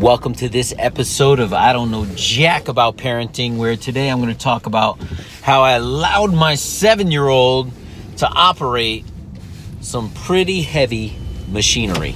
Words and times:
Welcome 0.00 0.32
to 0.36 0.48
this 0.48 0.72
episode 0.78 1.40
of 1.40 1.52
I 1.52 1.74
Don't 1.74 1.90
Know 1.90 2.06
Jack 2.14 2.68
About 2.68 2.96
Parenting, 2.96 3.58
where 3.58 3.76
today 3.76 4.08
I'm 4.08 4.18
going 4.18 4.32
to 4.32 4.40
talk 4.40 4.64
about 4.64 4.98
how 5.42 5.60
I 5.60 5.72
allowed 5.72 6.32
my 6.32 6.54
seven 6.54 7.10
year 7.10 7.28
old 7.28 7.70
to 8.16 8.26
operate 8.26 9.04
some 9.82 10.10
pretty 10.14 10.62
heavy 10.62 11.18
machinery. 11.48 12.14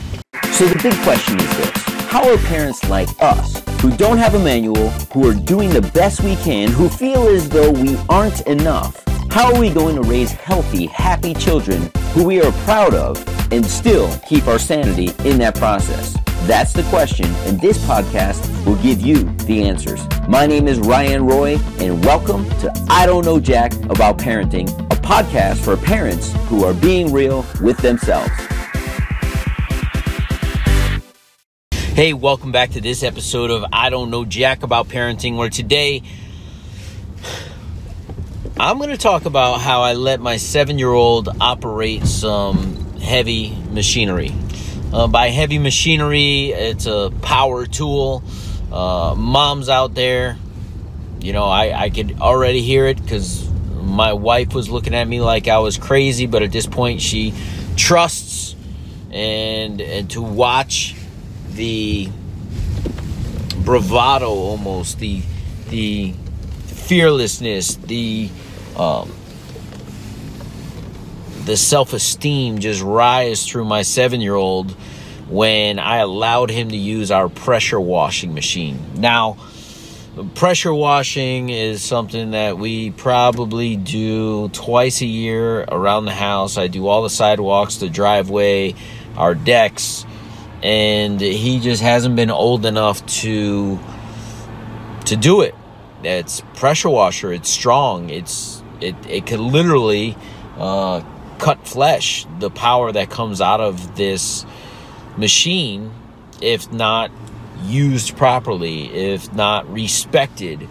So 0.53 0.67
the 0.67 0.81
big 0.83 0.95
question 1.03 1.39
is 1.39 1.57
this 1.59 1.71
How 2.09 2.27
are 2.27 2.39
parents 2.39 2.89
like 2.89 3.11
us, 3.21 3.63
who 3.83 3.95
don't 3.99 4.17
have 4.17 4.33
a 4.33 4.43
manual, 4.43 4.89
who 5.13 5.29
are 5.29 5.35
doing 5.35 5.69
the 5.69 5.83
best 5.83 6.23
we 6.23 6.37
can, 6.37 6.71
who 6.71 6.89
feel 6.89 7.27
as 7.27 7.51
though 7.51 7.71
we 7.71 7.99
aren't 8.09 8.41
enough, 8.47 9.05
how 9.31 9.53
are 9.53 9.61
we 9.61 9.69
going 9.69 9.97
to 9.97 10.03
raise 10.03 10.33
healthy, 10.33 10.87
happy 10.87 11.35
children 11.35 11.91
who 12.13 12.25
we 12.25 12.41
are 12.41 12.53
proud 12.65 12.95
of 12.95 13.23
and 13.53 13.63
still 13.67 14.11
keep 14.27 14.47
our 14.47 14.59
sanity 14.59 15.11
in 15.29 15.37
that 15.37 15.55
process? 15.55 16.17
That's 16.47 16.75
the 16.75 16.83
question, 16.85 17.25
and 17.47 17.59
this 17.59 17.79
podcast 17.87 18.67
will 18.67 18.77
give 18.77 19.01
you 19.01 19.25
the 19.47 19.63
answers. 19.63 20.07
My 20.29 20.47
name 20.47 20.69
is 20.69 20.79
Ryan 20.79 21.25
Roy, 21.25 21.57
and 21.79 22.05
welcome 22.05 22.47
to 22.61 22.71
I 22.91 23.07
Don't 23.07 23.25
Know 23.25 23.41
Jack 23.41 23.73
About 23.85 24.19
Parenting, 24.19 24.69
a 24.93 24.97
podcast 24.97 25.65
for 25.65 25.75
parents 25.75 26.35
who 26.49 26.63
are 26.65 26.75
being 26.75 27.11
real 27.15 27.47
with 27.63 27.79
themselves. 27.79 28.31
Hey, 31.95 32.13
welcome 32.13 32.53
back 32.53 32.73
to 32.73 32.81
this 32.83 33.03
episode 33.03 33.51
of 33.51 33.65
I 33.73 33.89
Don't 33.89 34.11
Know 34.11 34.27
Jack 34.27 34.63
About 34.63 34.89
Parenting, 34.89 35.39
where 35.39 35.49
today 35.49 36.03
I'm 38.61 38.77
going 38.77 38.91
to 38.91 38.99
talk 38.99 39.25
about 39.25 39.63
how 39.63 39.81
I 39.81 39.95
let 39.95 40.21
my 40.21 40.37
seven 40.37 40.79
year 40.79 40.93
old 40.93 41.31
operate 41.41 42.05
some 42.05 42.99
heavy 42.99 43.57
machinery. 43.71 44.35
Uh, 44.95 45.09
by 45.09 45.31
heavy 45.31 45.59
machinery, 45.59 46.53
it's 46.53 46.87
a 46.87 47.13
power 47.21 47.67
tool. 47.67 48.23
Uh, 48.71 49.13
moms 49.19 49.69
out 49.69 49.93
there, 49.95 50.39
you 51.21 51.33
know, 51.33 51.47
I, 51.47 51.77
I 51.77 51.91
could 51.91 52.21
already 52.21 52.63
hear 52.63 52.87
it 52.87 53.03
because 53.03 53.51
my 53.83 54.13
wife 54.13 54.55
was 54.55 54.71
looking 54.71 54.95
at 54.95 55.09
me 55.09 55.21
like 55.21 55.49
I 55.49 55.59
was 55.59 55.79
crazy, 55.79 56.27
but 56.27 56.45
at 56.45 56.53
this 56.53 56.67
point, 56.67 57.01
she 57.01 57.35
trusts 57.75 58.55
and 59.11 59.81
and 59.81 60.09
to 60.11 60.23
watch 60.23 60.95
the 61.51 62.09
bravado 63.65 64.29
almost 64.29 65.01
the 65.01 65.23
the 65.71 66.15
fearlessness 66.67 67.75
the 67.77 68.31
um, 68.77 69.13
the 71.45 71.57
self-esteem 71.57 72.59
just 72.59 72.83
rise 72.83 73.47
through 73.47 73.65
my 73.65 73.83
seven-year-old 73.83 74.73
when 75.29 75.79
I 75.79 75.99
allowed 75.99 76.51
him 76.51 76.69
to 76.71 76.77
use 76.77 77.11
our 77.11 77.29
pressure 77.29 77.81
washing 77.81 78.35
machine. 78.35 78.79
Now, 78.97 79.37
pressure 80.35 80.73
washing 80.73 81.49
is 81.49 81.83
something 81.83 82.33
that 82.33 82.59
we 82.59 82.91
probably 82.91 83.77
do 83.77 84.49
twice 84.51 85.01
a 85.01 85.07
year 85.07 85.63
around 85.63 86.05
the 86.05 86.15
house. 86.15 86.57
I 86.57 86.69
do 86.69 86.87
all 86.87 87.03
the 87.03 87.11
sidewalks, 87.11 87.77
the 87.77 87.89
driveway, 87.89 88.75
our 89.17 89.35
decks, 89.35 90.05
and 90.63 91.21
he 91.21 91.61
just 91.61 91.83
hasn't 91.83 92.17
been 92.17 92.31
old 92.31 92.65
enough 92.65 93.05
to 93.07 93.79
to 95.07 95.17
do 95.17 95.43
it. 95.43 95.55
It's 96.03 96.43
pressure 96.55 96.91
washer. 96.91 97.33
It's 97.33 97.51
strong. 97.51 98.11
It's 98.11 98.63
it 98.81 98.95
it 99.09 99.27
could 99.27 99.41
literally 99.41 100.17
uh, 100.59 101.03
cut 101.39 101.67
flesh. 101.67 102.27
The 102.39 102.51
power 102.51 102.93
that 102.93 103.11
comes 103.11 103.41
out 103.41 103.61
of 103.61 103.97
this 103.97 104.45
machine, 105.17 105.93
if 106.41 106.73
not 106.73 107.11
used 107.65 108.17
properly, 108.17 108.93
if 108.93 109.33
not 109.33 109.71
respected. 109.71 110.69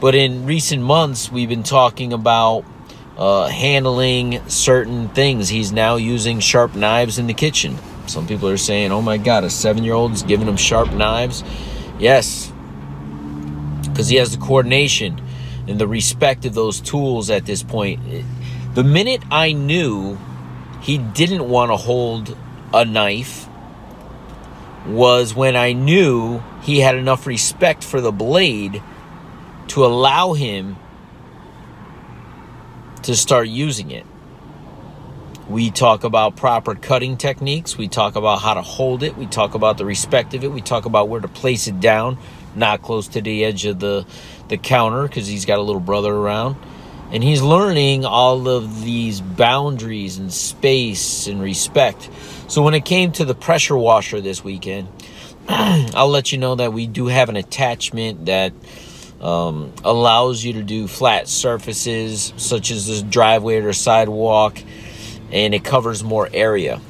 But 0.00 0.14
in 0.14 0.46
recent 0.46 0.82
months, 0.82 1.30
we've 1.30 1.48
been 1.48 1.62
talking 1.62 2.12
about 2.12 2.64
uh, 3.16 3.46
handling 3.46 4.46
certain 4.48 5.08
things. 5.10 5.48
He's 5.48 5.72
now 5.72 5.96
using 5.96 6.40
sharp 6.40 6.74
knives 6.74 7.18
in 7.18 7.26
the 7.26 7.34
kitchen. 7.34 7.78
Some 8.06 8.26
people 8.26 8.48
are 8.48 8.56
saying, 8.56 8.92
oh 8.92 9.00
my 9.00 9.16
God, 9.16 9.44
a 9.44 9.50
seven 9.50 9.84
year 9.84 9.94
old 9.94 10.12
is 10.12 10.22
giving 10.22 10.46
him 10.48 10.56
sharp 10.56 10.92
knives. 10.92 11.42
Yes, 11.98 12.52
because 13.82 14.08
he 14.08 14.16
has 14.16 14.36
the 14.36 14.44
coordination 14.44 15.20
and 15.68 15.78
the 15.78 15.86
respect 15.86 16.44
of 16.44 16.54
those 16.54 16.80
tools 16.80 17.30
at 17.30 17.46
this 17.46 17.62
point. 17.62 18.00
The 18.74 18.82
minute 18.82 19.22
I 19.30 19.52
knew 19.52 20.18
he 20.82 20.98
didn't 20.98 21.48
want 21.48 21.70
to 21.70 21.76
hold 21.76 22.36
a 22.72 22.84
knife 22.84 23.48
was 24.84 25.32
when 25.32 25.54
I 25.54 25.72
knew 25.72 26.42
he 26.62 26.80
had 26.80 26.96
enough 26.96 27.24
respect 27.28 27.84
for 27.84 28.00
the 28.00 28.10
blade 28.10 28.82
to 29.68 29.84
allow 29.84 30.32
him 30.32 30.76
to 33.02 33.14
start 33.14 33.46
using 33.46 33.92
it. 33.92 34.06
We 35.48 35.70
talk 35.70 36.02
about 36.02 36.34
proper 36.34 36.74
cutting 36.74 37.16
techniques. 37.16 37.78
We 37.78 37.86
talk 37.86 38.16
about 38.16 38.40
how 38.40 38.54
to 38.54 38.62
hold 38.62 39.04
it. 39.04 39.16
We 39.16 39.26
talk 39.26 39.54
about 39.54 39.78
the 39.78 39.84
respect 39.84 40.34
of 40.34 40.42
it. 40.42 40.50
We 40.50 40.62
talk 40.62 40.84
about 40.84 41.08
where 41.08 41.20
to 41.20 41.28
place 41.28 41.68
it 41.68 41.78
down, 41.78 42.18
not 42.56 42.82
close 42.82 43.06
to 43.08 43.20
the 43.20 43.44
edge 43.44 43.66
of 43.66 43.78
the, 43.78 44.04
the 44.48 44.56
counter 44.56 45.04
because 45.04 45.28
he's 45.28 45.44
got 45.44 45.60
a 45.60 45.62
little 45.62 45.80
brother 45.80 46.12
around. 46.12 46.56
And 47.14 47.22
he's 47.22 47.40
learning 47.40 48.04
all 48.04 48.48
of 48.48 48.84
these 48.84 49.20
boundaries 49.20 50.18
and 50.18 50.32
space 50.32 51.28
and 51.28 51.40
respect. 51.40 52.10
So 52.48 52.60
when 52.60 52.74
it 52.74 52.84
came 52.84 53.12
to 53.12 53.24
the 53.24 53.36
pressure 53.36 53.76
washer 53.76 54.20
this 54.20 54.42
weekend, 54.42 54.88
I'll 55.48 56.08
let 56.08 56.32
you 56.32 56.38
know 56.38 56.56
that 56.56 56.72
we 56.72 56.88
do 56.88 57.06
have 57.06 57.28
an 57.28 57.36
attachment 57.36 58.26
that 58.26 58.52
um, 59.20 59.72
allows 59.84 60.42
you 60.42 60.54
to 60.54 60.64
do 60.64 60.88
flat 60.88 61.28
surfaces 61.28 62.34
such 62.36 62.72
as 62.72 62.88
the 62.88 63.06
driveway 63.08 63.60
or 63.60 63.72
sidewalk, 63.72 64.58
and 65.30 65.54
it 65.54 65.62
covers 65.62 66.02
more 66.02 66.28
area. 66.32 66.80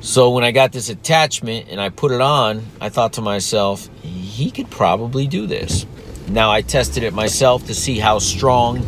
So 0.00 0.30
when 0.30 0.42
I 0.42 0.50
got 0.50 0.72
this 0.72 0.88
attachment 0.88 1.68
and 1.70 1.80
I 1.80 1.90
put 1.90 2.10
it 2.10 2.20
on, 2.20 2.66
I 2.80 2.88
thought 2.88 3.12
to 3.12 3.20
myself, 3.20 3.88
he 4.02 4.50
could 4.50 4.70
probably 4.70 5.28
do 5.28 5.46
this. 5.46 5.86
Now 6.30 6.50
I 6.50 6.62
tested 6.62 7.02
it 7.02 7.14
myself 7.14 7.66
to 7.66 7.74
see 7.74 7.98
how 7.98 8.18
strong 8.18 8.84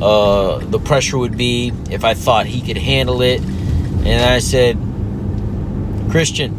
uh, 0.00 0.58
the 0.58 0.78
pressure 0.78 1.18
would 1.18 1.36
be 1.36 1.72
if 1.90 2.04
I 2.04 2.14
thought 2.14 2.46
he 2.46 2.60
could 2.60 2.78
handle 2.78 3.22
it. 3.22 3.40
And 3.40 4.22
I 4.22 4.38
said, 4.38 4.78
Christian, 6.10 6.56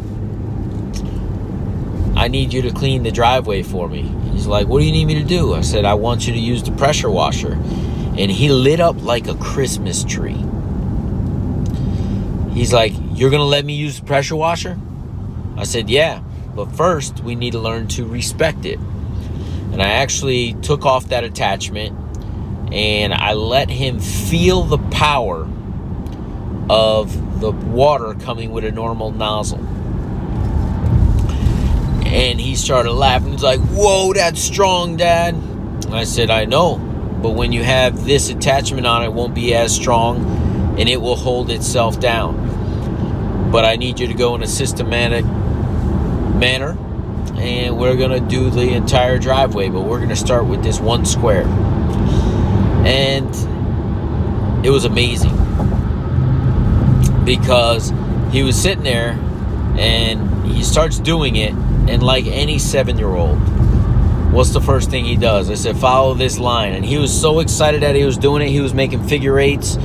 I 2.16 2.28
need 2.28 2.52
you 2.52 2.62
to 2.62 2.70
clean 2.70 3.02
the 3.02 3.10
driveway 3.10 3.62
for 3.62 3.88
me. 3.88 4.02
He's 4.32 4.46
like, 4.46 4.68
What 4.68 4.78
do 4.80 4.84
you 4.84 4.92
need 4.92 5.06
me 5.06 5.14
to 5.14 5.24
do? 5.24 5.54
I 5.54 5.62
said, 5.62 5.84
I 5.84 5.94
want 5.94 6.26
you 6.26 6.32
to 6.32 6.38
use 6.38 6.62
the 6.62 6.72
pressure 6.72 7.10
washer. 7.10 7.52
And 7.52 8.30
he 8.30 8.50
lit 8.50 8.80
up 8.80 9.02
like 9.02 9.26
a 9.26 9.34
Christmas 9.34 10.04
tree. 10.04 10.44
He's 12.52 12.72
like, 12.72 12.92
You're 13.14 13.30
going 13.30 13.40
to 13.40 13.46
let 13.46 13.64
me 13.64 13.74
use 13.74 13.98
the 13.98 14.06
pressure 14.06 14.36
washer? 14.36 14.78
I 15.56 15.64
said, 15.64 15.90
Yeah, 15.90 16.22
but 16.54 16.70
first 16.72 17.20
we 17.20 17.34
need 17.34 17.52
to 17.52 17.58
learn 17.58 17.88
to 17.88 18.06
respect 18.06 18.64
it. 18.66 18.78
And 19.72 19.82
I 19.82 19.88
actually 19.88 20.52
took 20.54 20.84
off 20.84 21.08
that 21.08 21.24
attachment 21.24 21.98
and 22.72 23.12
I 23.12 23.32
let 23.32 23.70
him 23.70 24.00
feel 24.00 24.64
the 24.64 24.78
power 24.78 25.48
of 26.70 27.40
the 27.40 27.50
water 27.50 28.14
coming 28.14 28.52
with 28.52 28.64
a 28.64 28.70
normal 28.70 29.10
nozzle. 29.10 29.58
And 32.06 32.38
he 32.38 32.54
started 32.54 32.92
laughing. 32.92 33.32
He's 33.32 33.42
like, 33.42 33.60
Whoa, 33.60 34.12
that's 34.12 34.40
strong, 34.40 34.96
Dad. 34.96 35.34
And 35.34 35.94
I 35.94 36.04
said, 36.04 36.30
I 36.30 36.44
know. 36.44 36.76
But 37.22 37.30
when 37.30 37.52
you 37.52 37.62
have 37.62 38.04
this 38.04 38.28
attachment 38.28 38.86
on, 38.86 39.02
it 39.02 39.12
won't 39.12 39.34
be 39.34 39.54
as 39.54 39.74
strong 39.74 40.76
and 40.78 40.88
it 40.88 41.00
will 41.00 41.16
hold 41.16 41.50
itself 41.50 42.00
down. 42.00 43.50
But 43.50 43.64
I 43.64 43.76
need 43.76 44.00
you 44.00 44.06
to 44.06 44.14
go 44.14 44.34
in 44.34 44.42
a 44.42 44.46
systematic 44.46 45.24
manner 45.24 46.76
and 47.36 47.78
we're 47.78 47.96
gonna 47.96 48.20
do 48.20 48.50
the 48.50 48.70
entire 48.70 49.18
driveway, 49.18 49.68
but 49.68 49.82
we're 49.82 50.00
gonna 50.00 50.16
start 50.16 50.46
with 50.46 50.62
this 50.62 50.80
one 50.80 51.04
square. 51.04 51.44
And 52.86 53.34
it 54.64 54.70
was 54.70 54.84
amazing 54.84 55.36
because 57.24 57.92
he 58.30 58.42
was 58.42 58.60
sitting 58.60 58.84
there 58.84 59.12
and 59.78 60.44
he 60.44 60.62
starts 60.62 60.98
doing 60.98 61.36
it, 61.36 61.52
and 61.52 62.02
like 62.02 62.26
any 62.26 62.58
seven 62.58 62.98
year 62.98 63.08
old, 63.08 63.38
what's 64.32 64.50
the 64.50 64.60
first 64.60 64.90
thing 64.90 65.04
he 65.04 65.16
does? 65.16 65.50
I 65.50 65.54
said, 65.54 65.76
follow 65.76 66.14
this 66.14 66.38
line. 66.38 66.74
And 66.74 66.84
he 66.84 66.98
was 66.98 67.18
so 67.18 67.40
excited 67.40 67.82
that 67.82 67.94
he 67.94 68.04
was 68.04 68.18
doing 68.18 68.42
it, 68.42 68.50
he 68.50 68.60
was 68.60 68.74
making 68.74 69.06
figure 69.08 69.38
eights. 69.38 69.78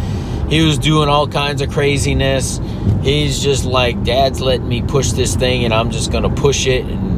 He 0.50 0.62
was 0.62 0.78
doing 0.78 1.10
all 1.10 1.28
kinds 1.28 1.62
of 1.62 1.70
craziness. 1.72 2.62
He's 3.02 3.44
just 3.44 3.66
like, 3.66 4.04
Dad's 4.04 4.40
letting 4.40 4.68
me 4.68 4.82
push 4.82 5.12
this 5.12 5.36
thing, 5.36 5.66
and 5.66 5.74
I'm 5.74 5.92
just 5.92 6.12
gonna 6.12 6.34
push 6.34 6.68
it 6.68 6.86
and 6.86 7.17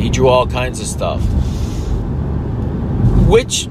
he 0.00 0.10
drew 0.10 0.28
all 0.28 0.46
kinds 0.46 0.80
of 0.80 0.86
stuff, 0.86 1.20
which 3.28 3.68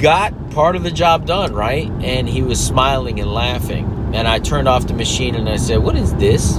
got 0.00 0.50
part 0.50 0.76
of 0.76 0.82
the 0.82 0.90
job 0.90 1.26
done, 1.26 1.54
right? 1.54 1.90
And 2.02 2.28
he 2.28 2.42
was 2.42 2.64
smiling 2.64 3.20
and 3.20 3.32
laughing. 3.32 4.12
And 4.14 4.26
I 4.26 4.38
turned 4.38 4.68
off 4.68 4.86
the 4.86 4.94
machine 4.94 5.34
and 5.34 5.48
I 5.48 5.56
said, 5.56 5.78
What 5.78 5.96
is 5.96 6.14
this? 6.14 6.58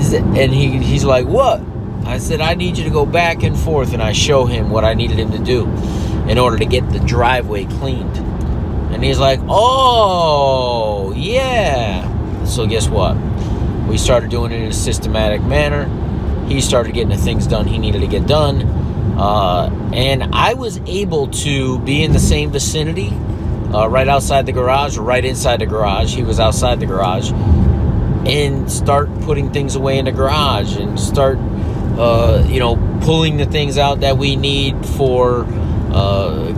Is 0.00 0.14
it? 0.14 0.22
and 0.22 0.52
he 0.52 0.78
he's 0.78 1.04
like, 1.04 1.26
"What?" 1.26 1.60
I 2.06 2.16
said, 2.18 2.40
"I 2.40 2.54
need 2.54 2.78
you 2.78 2.84
to 2.84 2.90
go 2.90 3.04
back 3.04 3.42
and 3.42 3.56
forth," 3.56 3.92
and 3.92 4.02
I 4.02 4.12
show 4.12 4.46
him 4.46 4.70
what 4.70 4.82
I 4.82 4.94
needed 4.94 5.18
him 5.18 5.30
to 5.32 5.38
do 5.38 5.66
in 6.26 6.38
order 6.38 6.56
to 6.56 6.64
get 6.64 6.88
the 6.90 7.00
driveway 7.00 7.66
cleaned. 7.66 8.16
And 8.92 9.04
he's 9.04 9.18
like, 9.18 9.40
"Oh, 9.46 11.12
yeah." 11.14 12.44
So 12.44 12.66
guess 12.66 12.88
what? 12.88 13.14
We 13.88 13.98
started 13.98 14.30
doing 14.30 14.52
it 14.52 14.60
in 14.60 14.68
a 14.68 14.72
systematic 14.72 15.42
manner. 15.42 15.84
He 16.50 16.60
started 16.60 16.94
getting 16.94 17.10
the 17.10 17.16
things 17.16 17.46
done 17.46 17.66
he 17.66 17.78
needed 17.78 18.00
to 18.00 18.08
get 18.08 18.26
done. 18.26 18.62
Uh, 19.16 19.70
and 19.92 20.34
I 20.34 20.54
was 20.54 20.80
able 20.86 21.28
to 21.28 21.78
be 21.80 22.02
in 22.02 22.12
the 22.12 22.18
same 22.18 22.50
vicinity, 22.50 23.10
uh, 23.72 23.86
right 23.88 24.08
outside 24.08 24.46
the 24.46 24.52
garage, 24.52 24.98
right 24.98 25.24
inside 25.24 25.60
the 25.60 25.66
garage. 25.66 26.14
He 26.14 26.24
was 26.24 26.40
outside 26.40 26.80
the 26.80 26.86
garage 26.86 27.30
and 28.26 28.70
start 28.70 29.08
putting 29.20 29.52
things 29.52 29.76
away 29.76 29.98
in 29.98 30.06
the 30.06 30.12
garage 30.12 30.76
and 30.76 30.98
start 30.98 31.38
uh, 31.98 32.44
you 32.48 32.58
know 32.58 32.76
pulling 33.02 33.36
the 33.36 33.46
things 33.46 33.78
out 33.78 34.00
that 34.00 34.18
we 34.18 34.36
need 34.36 34.84
for 34.84 35.46
uh, 35.92 36.50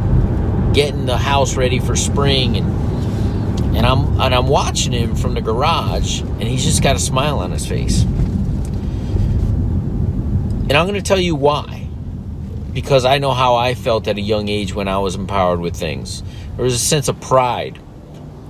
getting 0.73 1.07
the 1.07 1.17
house 1.17 1.57
ready 1.57 1.79
for 1.79 1.95
spring 1.95 2.57
and 2.57 3.77
and 3.77 3.87
I'm 3.87 4.21
and 4.21 4.35
I'm 4.35 4.49
watching 4.49 4.93
him 4.93 5.15
from 5.15 5.35
the 5.35 5.41
garage 5.41 6.21
and 6.21 6.43
he's 6.43 6.65
just 6.65 6.83
got 6.83 6.97
a 6.97 6.99
smile 6.99 7.39
on 7.39 7.53
his 7.53 7.67
face 7.67 8.05
and 10.73 10.79
I'm 10.79 10.87
going 10.87 11.01
to 11.01 11.07
tell 11.07 11.21
you 11.21 11.35
why 11.35 11.87
because 12.73 13.05
I 13.05 13.19
know 13.19 13.33
how 13.33 13.57
I 13.57 13.75
felt 13.75 14.09
at 14.09 14.17
a 14.17 14.23
young 14.23 14.49
age 14.49 14.75
when 14.75 14.89
I 14.89 14.99
was 14.99 15.15
empowered 15.15 15.61
with 15.61 15.77
things 15.77 16.23
there 16.57 16.65
was 16.65 16.75
a 16.75 16.79
sense 16.79 17.09
of 17.09 17.21
pride 17.21 17.79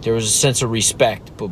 there 0.02 0.14
was 0.14 0.24
a 0.26 0.30
sense 0.30 0.62
of 0.62 0.70
respect 0.70 1.36
but 1.36 1.50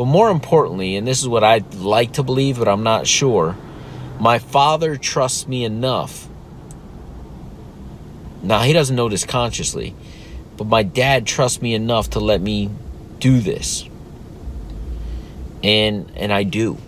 but 0.00 0.06
more 0.06 0.30
importantly, 0.30 0.96
and 0.96 1.06
this 1.06 1.20
is 1.20 1.28
what 1.28 1.44
I'd 1.44 1.74
like 1.74 2.12
to 2.14 2.22
believe, 2.22 2.58
but 2.58 2.68
I'm 2.68 2.82
not 2.82 3.06
sure, 3.06 3.54
my 4.18 4.38
father 4.38 4.96
trusts 4.96 5.46
me 5.46 5.62
enough. 5.62 6.26
Now, 8.42 8.60
he 8.60 8.72
doesn't 8.72 8.96
know 8.96 9.10
this 9.10 9.26
consciously, 9.26 9.94
but 10.56 10.66
my 10.66 10.82
dad 10.82 11.26
trusts 11.26 11.60
me 11.60 11.74
enough 11.74 12.08
to 12.10 12.20
let 12.20 12.40
me 12.40 12.70
do 13.18 13.40
this. 13.40 13.84
And 15.62 16.10
and 16.16 16.32
I 16.32 16.44
do. 16.44 16.78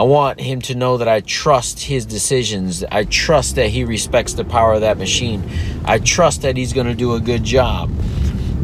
I 0.00 0.04
want 0.04 0.40
him 0.40 0.62
to 0.62 0.74
know 0.74 0.96
that 0.96 1.08
I 1.08 1.20
trust 1.20 1.80
his 1.80 2.06
decisions. 2.06 2.82
I 2.90 3.04
trust 3.04 3.56
that 3.56 3.68
he 3.68 3.84
respects 3.84 4.32
the 4.32 4.46
power 4.46 4.72
of 4.72 4.80
that 4.80 4.96
machine. 4.96 5.46
I 5.84 5.98
trust 5.98 6.40
that 6.40 6.56
he's 6.56 6.72
going 6.72 6.86
to 6.86 6.94
do 6.94 7.16
a 7.16 7.20
good 7.20 7.44
job. 7.44 7.90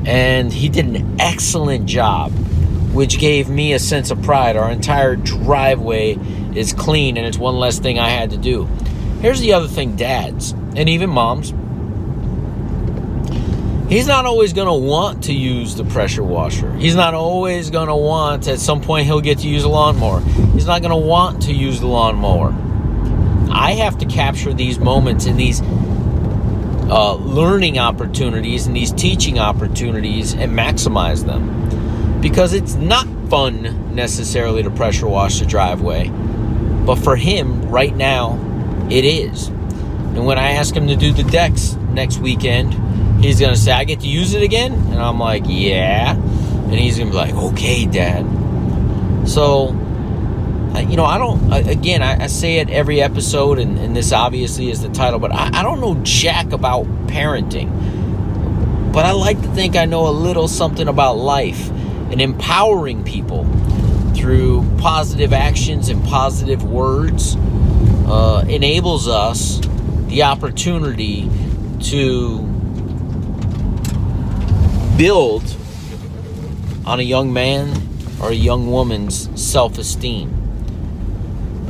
And 0.06 0.50
he 0.50 0.70
did 0.70 0.86
an 0.86 1.20
excellent 1.20 1.84
job 1.84 2.32
which 2.94 3.18
gave 3.18 3.50
me 3.50 3.74
a 3.74 3.78
sense 3.78 4.10
of 4.10 4.22
pride. 4.22 4.56
Our 4.56 4.70
entire 4.70 5.14
driveway 5.14 6.16
is 6.54 6.72
clean, 6.72 7.18
and 7.18 7.26
it's 7.26 7.36
one 7.36 7.56
less 7.56 7.80
thing 7.80 7.98
I 7.98 8.08
had 8.08 8.30
to 8.30 8.38
do. 8.38 8.64
Here's 9.20 9.40
the 9.40 9.52
other 9.52 9.68
thing 9.68 9.94
dads, 9.94 10.52
and 10.52 10.88
even 10.88 11.10
moms, 11.10 11.52
he's 13.88 14.06
not 14.06 14.24
always 14.24 14.52
going 14.52 14.66
to 14.66 14.86
want 14.86 15.24
to 15.24 15.32
use 15.32 15.74
the 15.74 15.84
pressure 15.84 16.24
washer. 16.24 16.72
He's 16.74 16.96
not 16.96 17.14
always 17.14 17.70
going 17.70 17.88
to 17.88 17.96
want, 17.96 18.48
at 18.48 18.58
some 18.58 18.80
point, 18.80 19.06
he'll 19.06 19.20
get 19.20 19.38
to 19.38 19.48
use 19.48 19.64
a 19.64 19.68
lawnmower. 19.68 20.20
He's 20.54 20.66
not 20.66 20.82
going 20.82 20.90
to 20.90 20.96
want 20.96 21.42
to 21.42 21.52
use 21.52 21.80
the 21.80 21.86
lawnmower. 21.86 22.54
I 23.50 23.72
have 23.72 23.98
to 23.98 24.06
capture 24.06 24.52
these 24.52 24.78
moments 24.78 25.26
and 25.26 25.38
these 25.38 25.60
uh, 25.60 27.14
learning 27.14 27.78
opportunities 27.78 28.66
and 28.66 28.76
these 28.76 28.92
teaching 28.92 29.38
opportunities 29.38 30.34
and 30.34 30.52
maximize 30.52 31.24
them 31.24 32.20
because 32.20 32.52
it's 32.52 32.74
not 32.74 33.06
fun 33.28 33.94
necessarily 33.94 34.62
to 34.62 34.70
pressure 34.70 35.06
wash 35.06 35.40
the 35.40 35.46
driveway. 35.46 36.08
But 36.08 36.96
for 36.96 37.16
him, 37.16 37.68
right 37.68 37.94
now, 37.94 38.38
it 38.90 39.04
is. 39.04 39.48
And 39.48 40.24
when 40.26 40.38
I 40.38 40.52
ask 40.52 40.74
him 40.74 40.86
to 40.86 40.96
do 40.96 41.12
the 41.12 41.24
decks 41.24 41.74
next 41.90 42.18
weekend, 42.18 42.74
he's 43.26 43.38
to 43.52 43.56
say, 43.56 43.72
I 43.72 43.84
get 43.84 44.00
to 44.00 44.08
use 44.08 44.34
it 44.34 44.42
again? 44.42 44.72
And 44.72 45.00
I'm 45.00 45.18
like, 45.18 45.44
yeah. 45.46 46.14
And 46.14 46.74
he's 46.74 46.98
to 47.08 47.12
be 47.12 47.18
like, 47.18 47.34
okay, 47.34 47.86
dad. 47.86 48.24
So, 49.28 49.68
you 50.88 50.96
know, 50.96 51.04
I 51.04 51.18
don't, 51.18 51.52
again, 51.52 52.02
I, 52.02 52.26
say 52.26 52.58
it 52.58 52.70
every 52.70 53.00
episode, 53.00 53.58
and, 53.58 53.78
and, 53.78 53.96
this 53.96 54.12
obviously 54.12 54.70
is 54.70 54.82
the 54.82 54.88
title, 54.90 55.18
but 55.18 55.32
I, 55.32 55.50
I 55.60 55.62
don't 55.62 55.80
know 55.80 55.98
jack 56.02 56.52
about 56.52 56.84
parenting. 57.06 57.72
But 58.92 59.04
I 59.04 59.12
like 59.12 59.40
to 59.42 59.48
think 59.48 59.74
I 59.74 59.84
know 59.84 60.06
a 60.08 60.10
little 60.10 60.48
something 60.48 60.86
about 60.86 61.16
life 61.16 61.70
and 62.10 62.20
empowering 62.20 63.04
people 63.04 63.44
through 64.14 64.64
positive 64.78 65.32
actions 65.32 65.88
and 65.88 66.04
positive 66.04 66.64
words 66.64 67.36
uh, 68.06 68.44
enables 68.48 69.08
us 69.08 69.60
the 70.06 70.22
opportunity 70.22 71.28
to 71.80 72.55
build 74.96 75.42
on 76.86 77.00
a 77.00 77.02
young 77.02 77.32
man 77.32 77.76
or 78.20 78.30
a 78.30 78.34
young 78.34 78.70
woman's 78.70 79.28
self 79.40 79.78
esteem. 79.78 80.32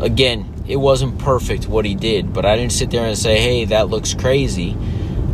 Again, 0.00 0.52
it 0.69 0.76
wasn't 0.76 1.19
perfect 1.19 1.69
what 1.69 1.84
he 1.84 1.94
did, 1.94 2.32
but 2.32 2.44
I 2.44 2.56
didn't 2.56 2.73
sit 2.73 2.90
there 2.90 3.06
and 3.06 3.17
say, 3.17 3.40
hey, 3.40 3.64
that 3.67 3.88
looks 3.88 4.14
crazy. 4.14 4.76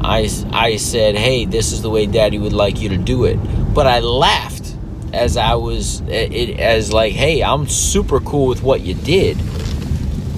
I, 0.01 0.29
I 0.53 0.77
said, 0.77 1.17
hey, 1.17 1.45
this 1.45 1.73
is 1.73 1.83
the 1.83 1.91
way 1.91 2.07
daddy 2.07 2.39
would 2.39 2.53
like 2.53 2.81
you 2.81 2.89
to 2.91 2.99
do 2.99 3.25
it. 3.25 3.37
But 3.75 3.87
I 3.87 4.01
laughed 4.01 4.75
as 5.13 5.37
I 5.37 5.55
was 5.55 6.01
it, 6.09 6.59
as 6.59 6.93
like, 6.93 7.13
hey, 7.13 7.43
I'm 7.43 7.69
super 7.69 8.21
cool 8.21 8.47
with 8.47 8.63
what 8.63 8.81
you 8.81 8.95
did, 8.95 9.39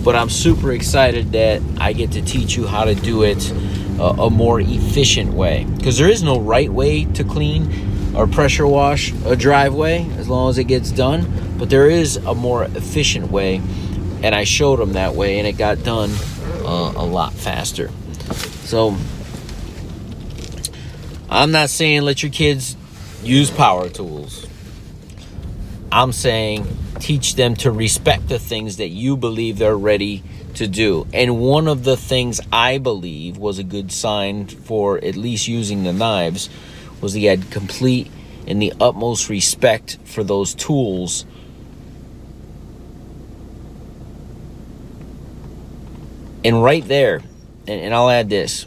but 0.05 0.17
I'm 0.17 0.29
super 0.29 0.73
excited 0.73 1.33
that 1.33 1.63
I 1.79 1.93
get 1.93 2.13
to 2.13 2.23
teach 2.23 2.57
you 2.57 2.67
how 2.67 2.85
to 2.85 2.95
do 2.95 3.23
it 3.23 3.53
a, 3.99 4.23
a 4.23 4.31
more 4.31 4.61
efficient 4.61 5.33
way. 5.33 5.67
Because 5.77 5.99
there 5.99 6.09
is 6.09 6.23
no 6.23 6.41
right 6.41 6.71
way 6.71 7.05
to 7.05 7.25
clean 7.25 8.15
or 8.17 8.27
pressure 8.27 8.67
wash 8.67 9.13
a 9.25 9.37
driveway 9.37 10.09
as 10.19 10.29
long 10.29 10.51
as 10.51 10.59
it 10.59 10.65
gets 10.65 10.91
done, 10.91 11.57
but 11.59 11.71
there 11.71 11.89
is 11.89 12.17
a 12.17 12.35
more 12.35 12.65
efficient 12.65 13.31
way, 13.31 13.61
and 14.23 14.35
I 14.35 14.45
showed 14.45 14.79
them 14.79 14.93
that 14.93 15.15
way, 15.15 15.39
and 15.39 15.47
it 15.47 15.59
got 15.59 15.83
done 15.83 16.11
uh, 16.65 16.93
a 16.97 17.05
lot 17.05 17.33
faster. 17.33 17.91
So 18.65 18.97
I'm 21.29 21.51
not 21.51 21.71
saying 21.71 22.03
let 22.03 22.23
your 22.23 22.33
kids 22.33 22.77
use 23.23 23.51
power 23.51 23.89
tools. 23.89 24.47
I'm 25.91 26.13
saying 26.13 26.67
teach 27.01 27.35
them 27.35 27.55
to 27.57 27.71
respect 27.71 28.29
the 28.29 28.39
things 28.39 28.77
that 28.79 28.89
you 28.89 29.17
believe 29.17 29.59
they're 29.59 29.77
ready 29.77 30.23
to 30.57 30.67
do. 30.67 31.07
And 31.13 31.41
one 31.41 31.69
of 31.69 31.85
the 31.85 31.97
things 31.97 32.41
I 32.53 32.79
believe 32.79 33.37
was 33.37 33.59
a 33.59 33.65
good 33.65 33.93
sign 33.93 34.47
for 34.47 34.99
at 34.99 35.17
least 35.17 35.49
using 35.49 35.83
the 35.83 35.93
knives 35.93 36.49
was 37.01 37.13
he 37.13 37.25
had 37.25 37.51
complete 37.51 38.11
and 38.47 38.61
the 38.61 38.73
utmost 38.81 39.29
respect 39.29 39.99
for 40.05 40.25
those 40.25 40.55
tools. 40.55 41.25
And 46.45 46.63
right 46.63 46.87
there, 46.87 47.23
and, 47.67 47.81
and 47.81 47.95
I'll 47.95 48.11
add 48.11 48.29
this. 48.29 48.67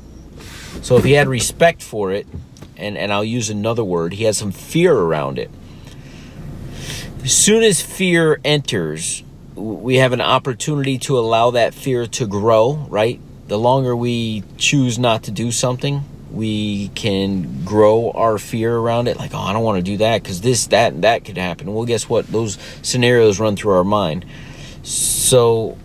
So 0.81 0.97
if 0.97 1.03
he 1.03 1.13
had 1.13 1.27
respect 1.27 1.81
for 1.81 2.11
it, 2.11 2.27
and, 2.75 2.97
and 2.97 3.11
I'll 3.11 3.23
use 3.23 3.49
another 3.49 3.83
word, 3.83 4.13
he 4.13 4.23
had 4.23 4.35
some 4.35 4.51
fear 4.51 4.93
around 4.93 5.39
it 5.39 5.49
as 7.27 7.35
soon 7.35 7.61
as 7.61 7.81
fear 7.81 8.39
enters, 8.45 9.21
we 9.57 9.95
have 9.95 10.13
an 10.13 10.21
opportunity 10.21 10.97
to 10.99 11.17
allow 11.17 11.51
that 11.51 11.73
fear 11.73 12.05
to 12.05 12.27
grow, 12.27 12.73
right? 12.89 13.19
The 13.47 13.57
longer 13.57 13.95
we 13.95 14.43
choose 14.57 14.99
not 14.99 15.23
to 15.23 15.31
do 15.31 15.51
something, 15.51 16.03
we 16.31 16.89
can 16.89 17.63
grow 17.65 18.11
our 18.11 18.37
fear 18.37 18.75
around 18.75 19.07
it. 19.07 19.17
Like, 19.17 19.33
oh, 19.33 19.39
I 19.39 19.53
don't 19.53 19.63
want 19.63 19.77
to 19.77 19.83
do 19.83 19.97
that 19.97 20.21
because 20.21 20.41
this, 20.41 20.67
that, 20.67 20.93
and 20.93 21.03
that 21.03 21.25
could 21.25 21.37
happen. 21.37 21.73
Well, 21.73 21.85
guess 21.85 22.07
what? 22.07 22.27
Those 22.27 22.57
scenarios 22.81 23.39
run 23.39 23.55
through 23.55 23.71
our 23.71 23.83
mind. 23.83 24.25
So 24.83 25.77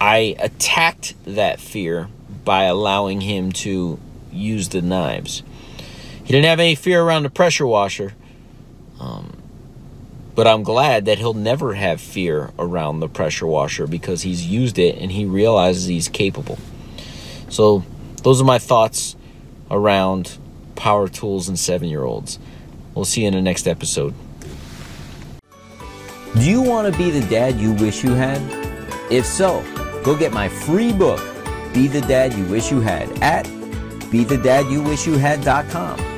I 0.00 0.36
attacked 0.38 1.14
that 1.24 1.60
fear 1.60 2.08
by 2.44 2.64
allowing 2.64 3.22
him 3.22 3.52
to 3.52 3.98
use 4.30 4.68
the 4.68 4.82
knives. 4.82 5.42
He 6.24 6.32
didn't 6.32 6.46
have 6.46 6.60
any 6.60 6.74
fear 6.74 7.02
around 7.02 7.22
the 7.22 7.30
pressure 7.30 7.66
washer. 7.66 8.14
Um, 9.00 9.37
but 10.38 10.46
I'm 10.46 10.62
glad 10.62 11.04
that 11.06 11.18
he'll 11.18 11.34
never 11.34 11.74
have 11.74 12.00
fear 12.00 12.52
around 12.60 13.00
the 13.00 13.08
pressure 13.08 13.44
washer 13.44 13.88
because 13.88 14.22
he's 14.22 14.46
used 14.46 14.78
it 14.78 14.96
and 14.96 15.10
he 15.10 15.24
realizes 15.24 15.86
he's 15.86 16.08
capable. 16.08 16.60
So, 17.48 17.82
those 18.22 18.40
are 18.40 18.44
my 18.44 18.60
thoughts 18.60 19.16
around 19.68 20.38
power 20.76 21.08
tools 21.08 21.48
and 21.48 21.58
seven 21.58 21.88
year 21.88 22.04
olds. 22.04 22.38
We'll 22.94 23.04
see 23.04 23.22
you 23.22 23.26
in 23.26 23.34
the 23.34 23.42
next 23.42 23.66
episode. 23.66 24.14
Do 26.34 26.48
you 26.48 26.62
want 26.62 26.92
to 26.92 26.96
be 26.96 27.10
the 27.10 27.28
dad 27.28 27.56
you 27.56 27.72
wish 27.72 28.04
you 28.04 28.12
had? 28.12 28.40
If 29.10 29.26
so, 29.26 29.64
go 30.04 30.16
get 30.16 30.32
my 30.32 30.48
free 30.48 30.92
book, 30.92 31.18
Be 31.74 31.88
the 31.88 32.02
Dad 32.02 32.32
You 32.34 32.44
Wish 32.44 32.70
You 32.70 32.80
Had, 32.80 33.10
at 33.24 33.44
BeTheDadYouWishYouHad.com. 34.12 36.17